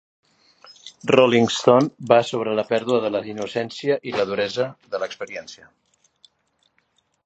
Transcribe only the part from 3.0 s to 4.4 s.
de la innocència i la